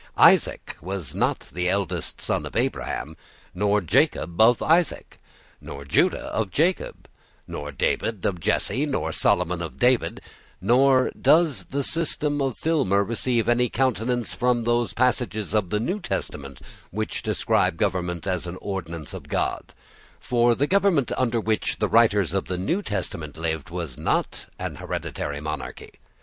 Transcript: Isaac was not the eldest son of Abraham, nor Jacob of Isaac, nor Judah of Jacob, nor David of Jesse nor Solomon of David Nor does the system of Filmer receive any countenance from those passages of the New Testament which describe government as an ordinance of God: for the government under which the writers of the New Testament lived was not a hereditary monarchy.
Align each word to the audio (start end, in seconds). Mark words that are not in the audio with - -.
Isaac 0.17 0.77
was 0.81 1.13
not 1.13 1.51
the 1.53 1.69
eldest 1.69 2.19
son 2.21 2.47
of 2.47 2.55
Abraham, 2.55 3.15
nor 3.53 3.81
Jacob 3.81 4.41
of 4.41 4.59
Isaac, 4.59 5.19
nor 5.61 5.85
Judah 5.85 6.31
of 6.33 6.49
Jacob, 6.49 7.07
nor 7.47 7.71
David 7.71 8.25
of 8.25 8.39
Jesse 8.39 8.87
nor 8.87 9.11
Solomon 9.13 9.61
of 9.61 9.77
David 9.77 10.19
Nor 10.59 11.11
does 11.11 11.65
the 11.65 11.83
system 11.83 12.41
of 12.41 12.57
Filmer 12.57 13.03
receive 13.03 13.47
any 13.47 13.69
countenance 13.69 14.33
from 14.33 14.63
those 14.63 14.91
passages 14.93 15.53
of 15.53 15.69
the 15.69 15.79
New 15.79 15.99
Testament 15.99 16.61
which 16.89 17.21
describe 17.21 17.77
government 17.77 18.25
as 18.25 18.47
an 18.47 18.57
ordinance 18.59 19.13
of 19.13 19.27
God: 19.29 19.71
for 20.19 20.55
the 20.55 20.65
government 20.65 21.11
under 21.15 21.39
which 21.39 21.77
the 21.77 21.87
writers 21.87 22.33
of 22.33 22.45
the 22.45 22.57
New 22.57 22.81
Testament 22.81 23.37
lived 23.37 23.69
was 23.69 23.99
not 23.99 24.47
a 24.57 24.73
hereditary 24.75 25.41
monarchy. 25.41 25.91